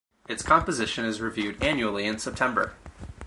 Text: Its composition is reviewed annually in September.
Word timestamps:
Its 0.27 0.41
composition 0.41 1.05
is 1.05 1.21
reviewed 1.21 1.61
annually 1.63 2.07
in 2.07 2.17
September. 2.17 2.73